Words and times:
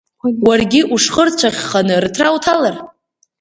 Уаргьы 0.47 0.81
ушхырцәаӷьханы, 0.93 1.95
рыҭра 2.03 2.35
уҭалар? 2.35 2.75